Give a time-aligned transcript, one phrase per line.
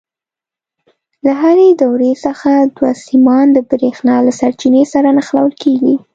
[1.25, 5.95] له هرې دورې څخه دوه سیمان د برېښنا له سرچینې سره نښلول کېږي.